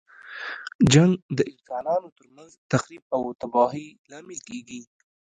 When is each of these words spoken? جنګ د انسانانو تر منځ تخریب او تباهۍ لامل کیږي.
جنګ 0.91 1.11
د 1.37 1.39
انسانانو 1.53 2.07
تر 2.17 2.27
منځ 2.35 2.51
تخریب 2.71 3.03
او 3.15 3.21
تباهۍ 3.41 3.85
لامل 4.09 4.39
کیږي. 4.47 4.81